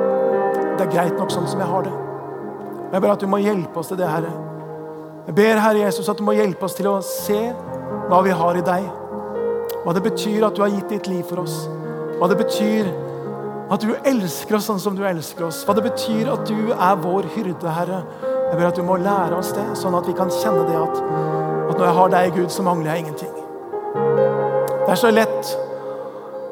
[0.74, 1.94] det er greit nok sånn som jeg har det.
[2.90, 4.34] Jeg ber at du må hjelpe oss til det, Herre.
[5.28, 7.38] Jeg ber, Herre Jesus, at du må hjelpe oss til å se
[8.10, 8.90] hva vi har i deg.
[9.86, 11.68] Hva det betyr at du har gitt ditt liv for oss.
[12.18, 12.90] Hva det betyr
[13.70, 15.62] at du elsker oss sånn som du elsker oss.
[15.62, 18.02] Hva det betyr at du er vår hyrde, Herre.
[18.54, 20.98] Jeg ber at du må lære oss det, sånn at vi kan kjenne det at,
[21.02, 23.32] at når jeg har deg, Gud, så mangler jeg ingenting.
[24.84, 25.48] Det er så lett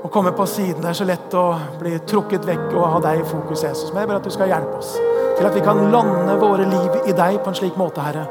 [0.03, 0.81] å komme på siden.
[0.83, 1.45] Det er så lett å
[1.79, 3.93] bli trukket vekk og ha deg i fokus, Jesus.
[3.93, 6.97] Men jeg ber at du skal hjelpe oss til at vi kan lande våre liv
[7.07, 8.25] i deg på en slik måte, Herre.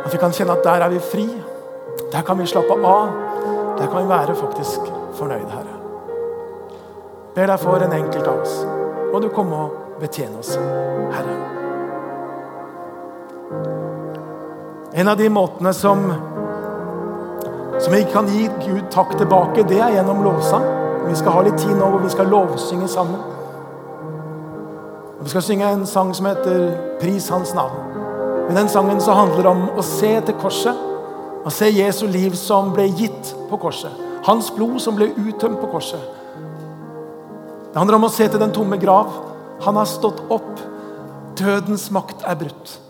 [0.00, 1.26] At vi kan kjenne at der er vi fri.
[2.14, 3.12] Der kan vi slappe av.
[3.76, 4.88] Der kan vi være faktisk
[5.20, 5.76] fornøyde, Herre.
[7.36, 8.56] Ber deg for en enkelt av oss.
[9.12, 10.56] Må du komme og betjene oss,
[11.12, 11.63] Herre.
[14.94, 16.06] En av de måtene som
[17.80, 20.62] som vi kan gi Gud takk tilbake, det er gjennom lovsang.
[21.08, 23.20] Vi skal ha litt tid nå hvor vi skal lovsynge sammen.
[25.20, 28.50] Vi skal synge en sang som heter 'Pris Hans navn'.
[28.50, 30.74] I den sangen så handler det om å se til korset.
[31.44, 33.90] Å se Jesu liv som ble gitt på korset.
[34.24, 36.00] Hans blod som ble uttømt på korset.
[37.72, 39.06] Det handler om å se til den tomme grav.
[39.60, 40.60] Han har stått opp.
[41.36, 42.83] Dødens makt er brutt.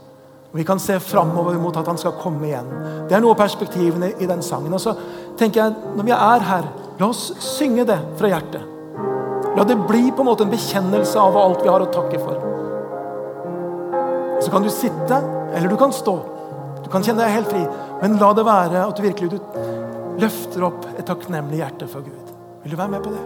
[0.54, 2.68] Og Vi kan se framover mot at han skal komme igjen.
[3.10, 4.70] Det er noe av perspektivene i den sangen.
[4.70, 4.92] Og så
[5.36, 6.68] tenker jeg, Når vi er her,
[7.00, 8.62] la oss synge det fra hjertet.
[9.56, 12.38] La det bli på en måte en bekjennelse av alt vi har å takke for.
[14.42, 15.18] Så kan du sitte,
[15.54, 16.14] eller du kan stå.
[16.84, 17.64] Du kan kjenne deg helt fri.
[18.02, 19.40] Men la det være at du virkelig du
[20.22, 22.30] løfter opp et takknemlig hjerte for Gud.
[22.62, 23.24] Vil du være med på det?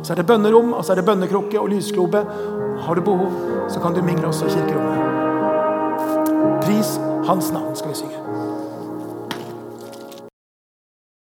[0.00, 2.24] Så er det bønnerom, og så er det bønnekrukke og lysklobe.
[2.88, 3.28] Har du behov,
[3.68, 5.25] så kan du mingle også i kirkerommet.
[6.62, 8.25] Pris hans navn, skal vi synge.